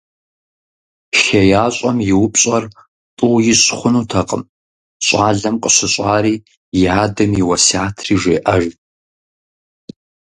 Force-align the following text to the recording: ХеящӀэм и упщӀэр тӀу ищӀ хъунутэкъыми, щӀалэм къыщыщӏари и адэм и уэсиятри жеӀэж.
ХеящӀэм 1.21 1.97
и 2.11 2.13
упщӀэр 2.23 2.63
тӀу 3.17 3.37
ищӀ 3.51 3.67
хъунутэкъыми, 3.79 4.49
щӀалэм 5.05 5.55
къыщыщӏари 5.63 6.35
и 6.79 6.81
адэм 7.03 7.31
и 7.41 7.43
уэсиятри 7.47 8.15
жеӀэж. 8.21 8.63